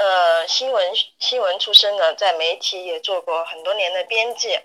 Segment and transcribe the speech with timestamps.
[0.00, 4.58] 呃，新闻新闻出身的，在媒体也做过很多年的编辑。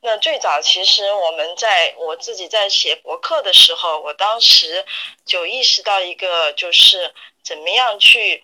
[0.00, 4.86] 那最早其实我们在我自己在写博客的时候，我当时
[5.26, 7.12] 就意识到一个，就是
[7.44, 8.42] 怎么样去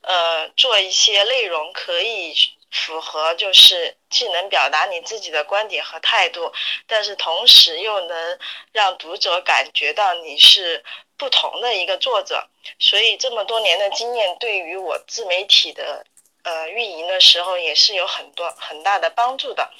[0.00, 2.34] 呃做一些内容可以
[2.74, 6.52] 符合，就是既能表达你自己的观点和态度，
[6.86, 8.38] 但是同时又能
[8.72, 10.84] 让读者感觉到你是。
[11.16, 12.48] 不同的一个作者，
[12.80, 16.04] 所以这么多年的经验对于我自媒体的
[16.42, 19.70] 呃运营的时候也是有很多很大的帮助的。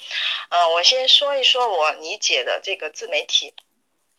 [0.49, 3.53] 呃，我先说一说我理解的这个自媒体。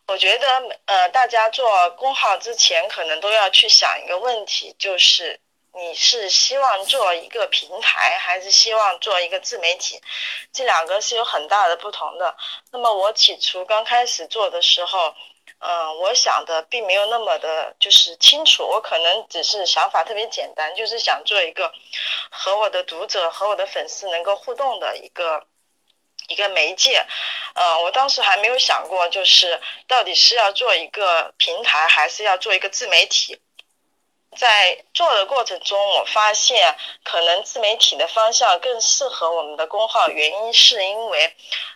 [0.09, 0.47] 我觉得
[0.85, 5.41] 呃，大家做公号之前可能都要去想一个问题，就是
[5.77, 10.01] 你是希望做一个平台，还是希望做一个自媒体？
[10.53, 12.37] 这两个是有很大的不同的。
[12.73, 15.15] 那么我起初刚开始做的时候。
[15.59, 18.63] 嗯，我想的并没有那么的，就是清楚。
[18.65, 21.73] 我可能只是想法特别简单，就是想做一个
[22.31, 25.47] 和我的读者和我的粉丝能够互动的一个
[26.29, 27.07] 一个媒介。
[27.55, 33.41] 呃，我当时还没有想过，就是到底是要做一个平台，还是要做一个自媒体。
[34.37, 41.35] 在做的过程中，我发现可能自媒体的方向更适合我们的公号，原因是因为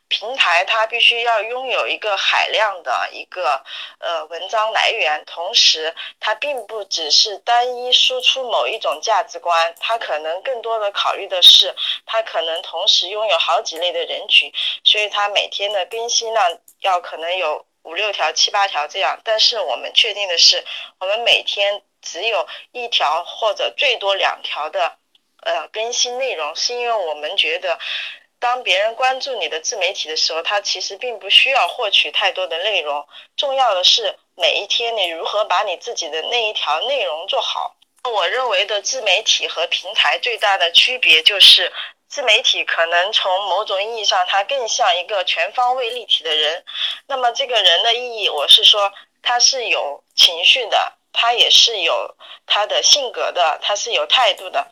[0.09, 3.63] 平台它必须要拥有一个海量的一个
[3.99, 11.75] 呃文章来源，同时它并不只是单一输出某一种价值观，它可能更多的考虑的是
[12.07, 14.53] 它可能同时拥有好几类的人群，
[14.85, 19.19] 所以它每天的更新量要可能有五六条、七八条这样。
[19.25, 20.65] 但是我们确定的是，
[20.99, 21.83] 我们每天。
[22.03, 24.97] 只有一条或者最多两条的
[25.43, 27.79] 呃更新内容，是因为我们觉得，
[28.39, 33.07] 当别人关注你的自媒体的时候，他其实并不需要获取太多的内容，
[33.37, 37.77] 重要的是每一天你如何把你自己的那一条内容做好。
[38.05, 41.71] 我认为的自媒体和平台最大的区别就是，
[42.09, 46.65] 自媒体可能从某种意义上它更像一个全方位立体的人，
[47.07, 48.91] 那么这个人的意义，我是说
[49.23, 50.95] 他是有情绪的。
[51.13, 52.17] 他也是有
[52.47, 54.71] 他的性格的，他是有态度的。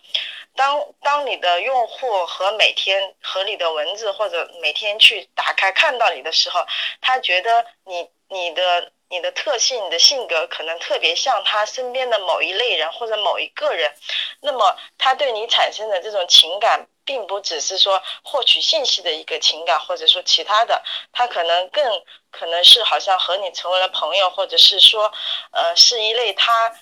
[0.55, 6.67] 当当你的用户和每天和你的文字或者每天去打开看到你的时候，
[7.01, 13.93] 他觉得你你的你的特性、你的性格可能特别像他身边的某一类人或者某一个人，
[14.41, 16.87] 那么他对你产生的这种情感。
[17.09, 25.11] 并不只是说获取信息的一个情感，或者说其他的，他可能更可能是好像和你成为了朋友，或者是说，
[25.53, 26.79] 呃，是一类他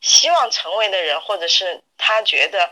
[0.00, 2.70] 希望成为的人，或者是他觉得，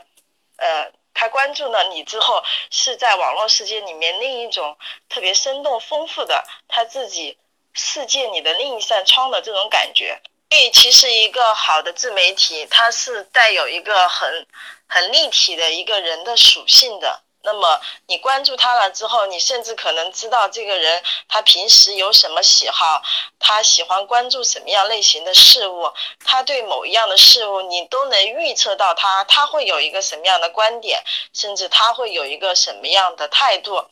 [0.57, 4.79] 呃，他关注了你之后，是在网络世界里面另一种
[5.11, 7.37] 特别生动丰富的他自己
[7.75, 10.19] 世界里的另一扇窗的这种感觉。
[10.49, 14.47] 所以，其实一个好的自媒体，它是带有一个很。
[14.87, 23.03] 很立体的一个人的属性的，那么你关注他了之后，你甚至可能知道这个人他平时有什么喜好，
[23.39, 25.91] 他喜欢关注什么样类型的事物，
[26.25, 31.03] 他对某一样的事物，你都能预测到他他会有一个什么样的观点，
[31.33, 33.85] 甚至他会有一个什么样的态度，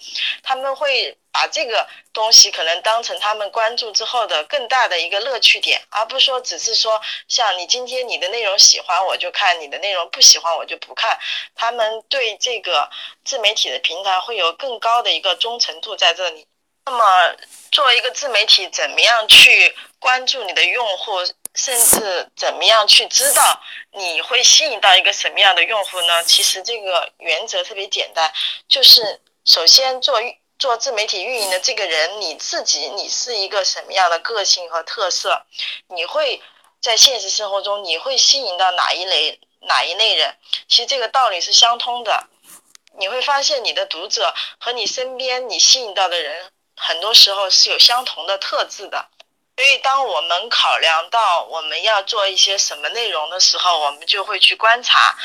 [0.43, 1.19] 他们会。
[1.33, 11.19] 把这个东西可能当成他们关注之后的更大的一个乐趣点，而不是说只是说像你今天你的内容喜欢我就看，你的内容不喜欢我就不看。
[11.55, 12.89] 他们对这个
[13.25, 16.47] 自媒体的平台会有更高的一个忠诚度在这里。
[16.85, 17.35] 那么，
[17.71, 23.59] 作为一个自媒体，怎么样去关注你的用户，甚至怎么样去知道
[23.93, 26.23] 你会吸引到一个什么样的用户呢？
[26.25, 28.31] 其实这个原则特别简单，
[28.69, 30.21] 就是首先做。
[30.63, 35.45] 做自媒体运营的这个人，你自己你是一个什么样的个性和特色？
[35.89, 36.41] 你会
[36.81, 40.37] 在现实生活中你会吸引到哪一类哪一类人？
[40.69, 42.29] 其实这个道理是相通的。
[42.97, 49.09] 你会发现你的读者和你身边你吸引到的人，很多时候是有相同的特质的。
[49.57, 55.17] 所以当我们考量到我们要做一些什么内容的时候，我们就会去观察，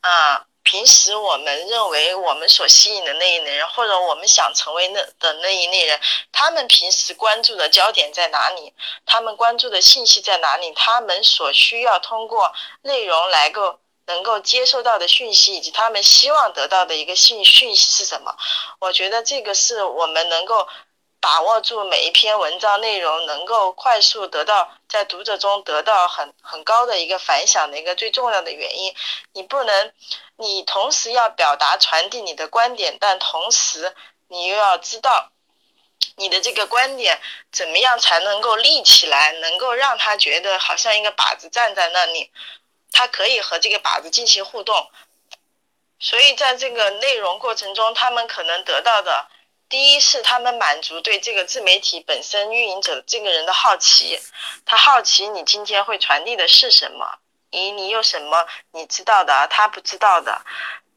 [0.00, 0.46] 啊。
[0.66, 5.98] 平时我们认为我们所吸引的那一类人，或者我们想成为那的那一类人，
[6.32, 8.74] 他们平时关注的焦点在哪里？
[9.06, 10.72] 他们关注的信息在哪里？
[10.72, 12.52] 他们所需要通过
[12.82, 18.34] 内容来够能够接收到的讯息，以及他们希望得到的一个信讯息是什么？
[18.80, 20.66] 我觉得这个是我们能够
[21.20, 28.94] 把握住每一篇文章内容，能够快速得到在读者中得到很很高的一个反响的一个最重要的原因。
[29.34, 29.92] 你不能，
[30.36, 33.94] 你同时要表达传递你的观点，但同时
[34.28, 35.30] 你又要知道。
[36.16, 37.20] 你的这个观点
[37.52, 42.30] 怎么样才能够立起来，能够让他觉得好像一个靶子站在那里，
[42.90, 44.90] 他可以和这个靶子进行互动。
[45.98, 49.28] 所以在这个内容过程中，他们可能得到的，
[49.68, 54.20] 第一是他们满足对这个自媒体本身运营者这个人的好奇，
[54.64, 57.18] 他好奇你今天会传递的是什么，
[57.50, 60.40] 咦，你有什么你知道的，他不知道的，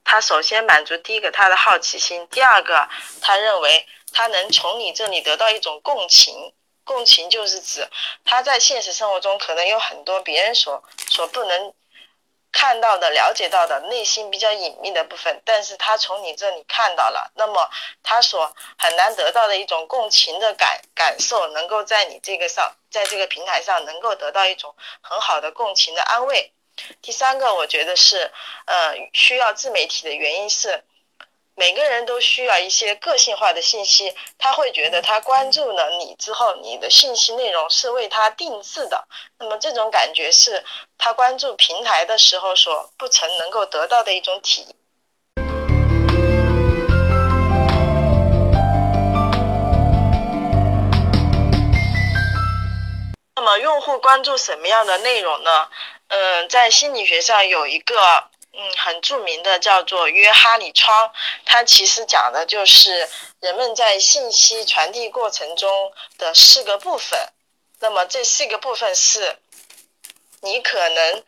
[0.04, 2.88] 他首先满足第一个他的好奇心，第二个
[3.22, 3.86] 他认为。
[4.12, 6.52] 他能从你这里得到一种共情，
[6.84, 7.88] 共情就是指
[8.26, 11.72] 他在现实生活中可能有很多别人所所不能
[12.52, 17.70] 看到的、了解到的内心比较隐秘的部分，但是他从你这里看到了，那么
[18.04, 26.52] 他所很难得到的一种共情的感感受，能够在你这个上，在这个平台上能够得到一种很好的共情的安慰。
[27.02, 28.32] 第三个，我觉得是
[28.66, 30.84] 呃需要自媒体的原因是。
[31.60, 39.06] 每个人都需要一些个性化的信息，他会觉得他关注了你之后，你的信息内容是为他定制的。
[39.38, 40.64] 那么这种感觉是
[40.98, 44.74] 他关注平台的时候所不曾能够得到的一种体验。
[53.36, 55.68] 那么用户关注什么样的内容呢？
[56.08, 58.30] 嗯，在心理学上有一个。
[58.52, 61.14] 嗯，很著名的叫做约哈里窗，
[61.46, 63.08] 它其实讲的就是
[63.40, 67.18] 人们在信息传递过程中的四个部分。
[67.80, 69.38] 那么这四个部分是，
[70.42, 71.24] 你可能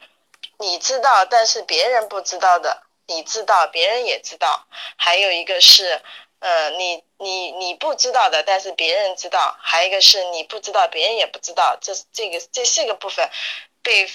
[0.57, 4.65] 你知道，但是别人不知道的；你知道，别人也知道。
[4.97, 6.01] 还有一个是，
[6.39, 9.55] 呃，你你你不知道的，但是别人知道。
[9.61, 11.77] 还有一个是你不知道，别人也不知道。
[11.79, 13.29] 这这个这四个部分
[13.83, 14.09] 被。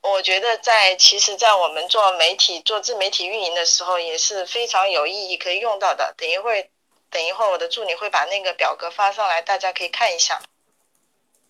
[0.00, 6.14] 我觉得在其实，在我们做媒体、做自媒体运营的时候，也是非常有意义可以用到的。
[6.16, 6.70] 等一会，
[7.10, 10.40] 等一会儿我的助理会把那个表格发上来，大家可以看一下。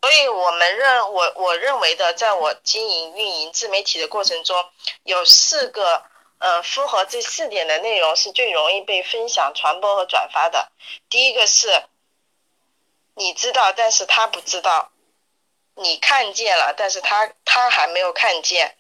[0.01, 4.57] 所以我们认我我认为的，在我经营运营自媒体的过程中，
[5.03, 6.05] 有四个
[6.39, 10.71] 呃符合这四点的内容是最容易被分享、传播和转发的。
[11.11, 11.85] 第一个是，
[13.15, 14.91] 你知道，但是他不知道。
[15.81, 18.77] 你看见了，但是他他还没有看见，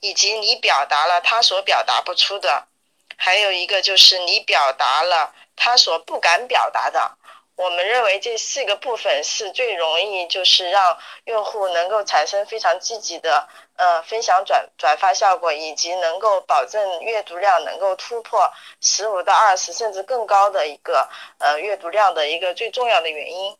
[0.00, 2.68] 以及你表达了他所表达不出的，
[3.16, 7.16] 还有一个就是你表达了他所不敢表达的。
[7.56, 21.08] 我们认为这四个部分是最容易就是让用户能够产生非常积极的呃分享转转发效果，以及能够保证阅读量能够突破十五到二十甚至更高的一个
[21.38, 23.56] 呃阅读量的一个最重要的原因。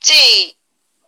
[0.00, 0.56] 这。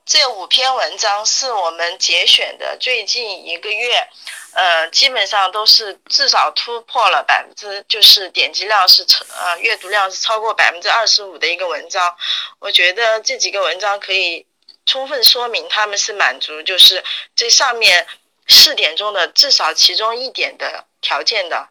[0.07, 4.07] 这五篇文章是我们节选的，最近一个月，
[4.53, 12.15] 呃，基本上都是至少突破了百分之，就是点击量是超，呃，阅读量是超过百分之二十五的一个文章。
[12.59, 14.47] 我觉得这几个文章可以
[14.85, 17.03] 充分说明他们是满足，就是
[17.35, 18.07] 这上面
[18.47, 21.71] 四点中的至少其中一点的条件的。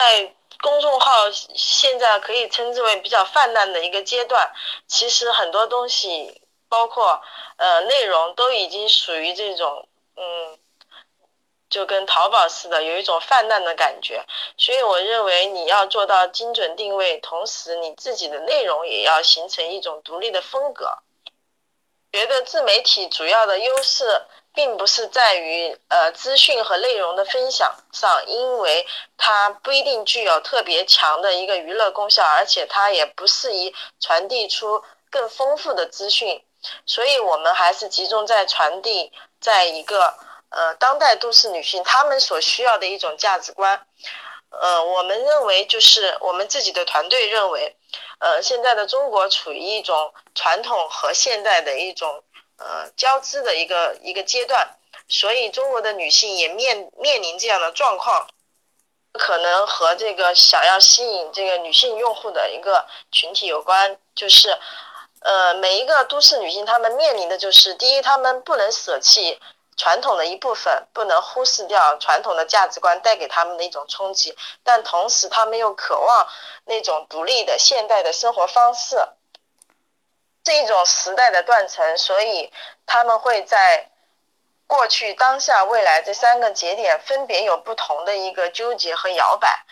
[0.00, 4.50] 在公众号现在可以称之为比较泛滥的一个阶段，
[4.86, 6.40] 其实很多东西，
[6.70, 7.20] 包括
[7.58, 10.58] 呃内容，都已经属于这种嗯，
[11.68, 14.24] 就跟淘宝似的，有一种泛滥的感觉。
[14.56, 20.96] 所以我认为你要做到精准定位，同时你自己的内容也要形成一种独立的风格。
[22.10, 24.22] 觉得自媒体主要的优势。
[24.52, 28.84] 并不是在于呃资讯和内容的分享上，因为
[29.16, 36.42] 它不一定具有特别强的一个娱乐功效，而且它也不适宜传递出更丰富的资讯，
[36.84, 40.14] 所以我们还是集中在传递在一个
[40.48, 43.86] 呃当代都市女性她们所需要的一种价值观。
[44.50, 47.76] 呃，我们认为就是我们自己的团队认为，
[48.18, 52.24] 呃，现在的中国处于一种传统和现代的一种。
[52.60, 54.76] 呃，交织的一个一个阶段，
[55.08, 58.28] 所以中国的女性也面面临这样的状况，
[59.12, 64.58] 可能和这个想要吸引这个女性用户的一个群体有关，就是，
[65.20, 69.40] 呃，每一个都市女性她们面临的就是，第一，她们不能舍弃
[69.78, 76.28] 传统的一部分，不能忽视掉传统的价值观带给她们的一种冲击，但同时她们又渴望
[76.66, 78.98] 那种独立的现代的生活方式。
[80.44, 82.52] 是一种时代的断层，所以
[82.86, 83.90] 他们会在
[84.66, 89.64] 过去、当下、未来这三个节点分别有不同的一个纠结和摇摆。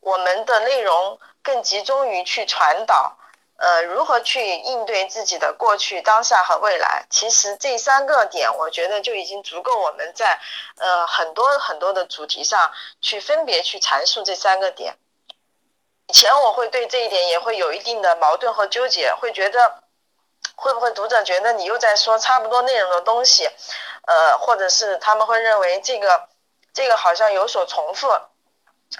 [0.00, 3.16] 我们的内容更集中于去传导，
[3.56, 7.06] 呃，如何去应对自己的过去、当下和未来。
[7.10, 10.38] 其实这三个点，我觉得就已经足够我们在
[10.76, 14.96] 呃很多很多的主题上去分别去阐述这三个点。
[16.06, 19.83] 以前我会对这一点也会有一定的矛盾和纠结，会觉得
[20.54, 23.48] 会不会读者觉得你又在说差不多内容的东西，
[24.06, 26.28] 呃，或者是他们会认为这个
[26.72, 28.08] 这个好像有所重复。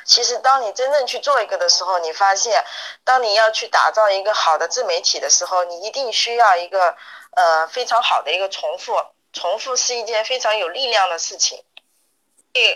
[0.04, 2.64] 其实，当你真正去做一个的时候，你发现，
[3.04, 6.96] 当你要去打造一个好的自媒体的时候，你一定需要一个
[7.30, 8.96] 呃非常好的一个重复。
[9.32, 11.64] 重复是一件非常有力量的事情。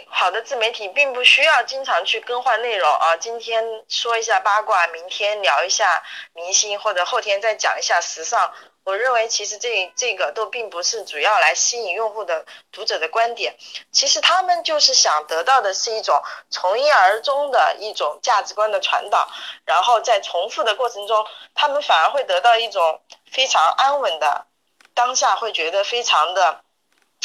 [0.08, 8.52] 好的自媒体并不需要经常去更换内容啊，今天说一下八卦，明天聊一下明星，或者后天再讲一下时尚。
[8.82, 13.56] 我认为其实这这个都并不是主要来吸引用户的读者的观点，
[13.92, 16.20] 其实他们就是想得到的是一种
[16.50, 19.28] 从一而终的一种价值观的传导，
[19.64, 24.46] 然后在重复的过程中，他们反而会得到一种非常安稳的
[24.94, 26.62] 当下，会觉得非常的。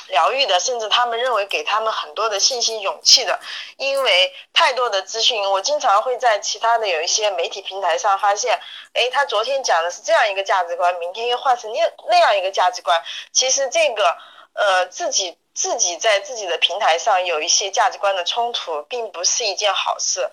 [0.08, 3.40] 疗愈的，甚至他们认为给他们很多的信心、勇气的，
[3.78, 8.60] 因为太多的资讯，我经常会在其他的有一些媒体平台上发现，
[8.94, 13.04] 哎，他昨天讲的是这样一个价值观，明天又换成那那样一个价值观。
[13.32, 14.18] 其实这个，
[14.54, 20.32] 呃，自己自己在自己的平台上有一些价值观的冲突，并不是一件好事。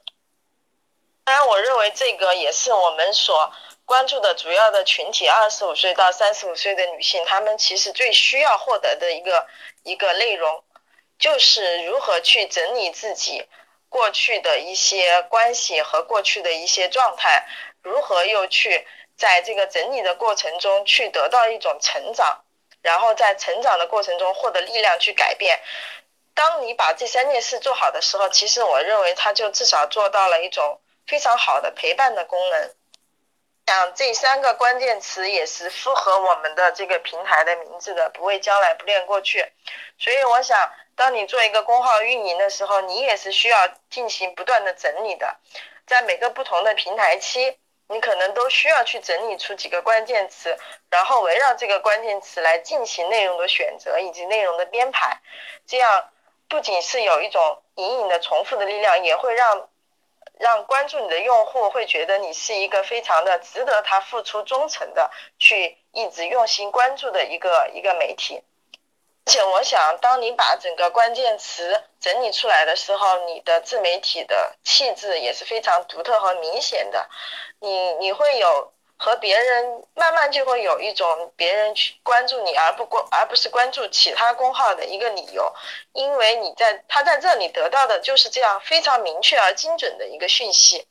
[1.25, 3.53] 当然，我认为这个也是我们所。
[3.91, 9.49] 关注的主要的群体，二十五岁到三十五岁的女性，她们其实最需要获得的一个
[9.83, 10.63] 一个内容，
[11.19, 13.49] 就是如何去整理自己
[13.89, 17.49] 过去的一些关系和过去的一些状态，
[17.83, 22.45] 如何又去在这个整理的过程中去得到一种成长，
[22.83, 25.59] 然后在成长的过程中获得力量去改变。
[26.33, 32.71] 当你把这三件事做好的时候，其实我认为它就至少做到了一种非常好的陪伴的功能。
[33.67, 39.47] 讲这三个关键词也是符合我们的这个平台的名字的，不为将来，不恋过去。
[39.97, 45.37] 所以我想，当你做一个公号运营的时候，你也是需要进行不断的整理的。
[45.87, 50.59] 在每个不同的平台期，你可能都需要去整理出几个关键词，
[50.91, 55.17] 然后围绕这个关键词来进行内容的选择以及内容的编排。
[55.65, 56.11] 这样
[56.49, 59.69] 不仅是有一种隐隐的重复的力量，也会让。
[60.41, 68.43] 让关注你的用户会觉得你是一个非常的值得他付出忠诚的，去一直用心关注的一个一个媒体。
[69.27, 77.09] 而且我想，当你把整个关键词整理出来的时候，你的自媒体的气质也是非常独特和明显的。
[77.61, 78.73] 你你会有。
[79.03, 85.51] 和别人慢慢就会有一种别人去关注你而不关而不是关注其他公号的一个理由，
[85.95, 90.87] 因为你在他在这里得到的就是这样非常明确而精准的一个讯息。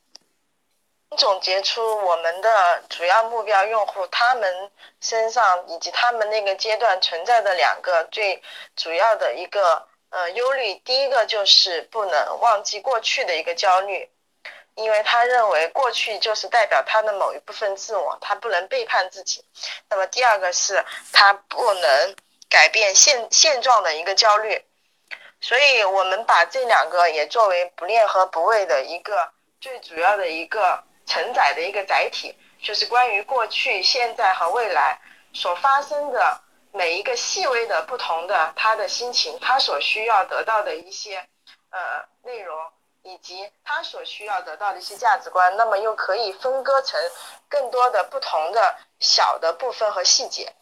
[1.16, 8.42] 总结出我们的主要目标用户他们身上以及他们那个阶段存在的两个最
[8.74, 14.10] 主要的一个呃忧虑，第一个就是不能忘记过去的一个焦虑。
[14.74, 19.44] 因为他认为过去就是代表他的某一部分自我，他不能背叛自己。
[19.88, 22.14] 那么第二个是他不能
[22.48, 24.64] 改变现现状的一个焦虑。
[25.40, 34.98] 所以我们把这两个也作为不恋和不畏的一个最主要的一个承载的一个载体，就是关于过去、现在和未来
[35.32, 36.40] 所发生的
[36.72, 41.16] 每一个细微的不同的他的心情，他所需要得到的一些
[41.70, 42.56] 呃内容。
[43.02, 47.00] 以及他所需要得到的一些价值观，那么又可以分割成
[47.48, 50.52] 更多的不同的小的部分和细节。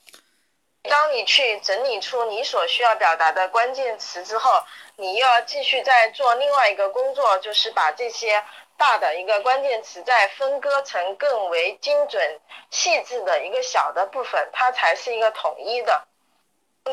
[0.84, 4.62] 当你去整理出你所需要表达的关键词之后，
[4.96, 8.42] 你又要继续再做另外一个工作，就是把这些
[8.76, 12.40] 大的一个关键词再分割成更为精准、
[12.70, 16.06] 细致的一个小的部分，它才是一个统一的。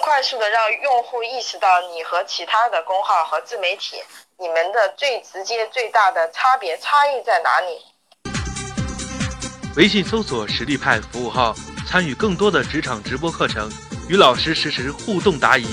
[0.01, 4.03] 快速的让用户意识到你和其他的公号和自媒体，
[4.37, 7.79] 你们的最直接、最大的差别差异在哪里？
[9.77, 11.55] 微信搜索“实力派”服务号，
[11.87, 13.71] 参与更多的职场直播课程，
[14.09, 15.65] 与老师实时互动答疑。